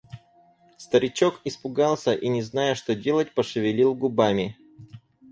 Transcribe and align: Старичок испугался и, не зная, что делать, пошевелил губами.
Старичок 0.77 1.41
испугался 1.43 2.15
и, 2.15 2.27
не 2.27 2.41
зная, 2.41 2.73
что 2.73 2.95
делать, 2.95 3.35
пошевелил 3.35 3.93
губами. 3.93 4.57